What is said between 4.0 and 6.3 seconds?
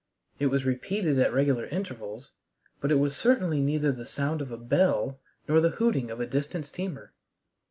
sound of a bell nor the hooting of a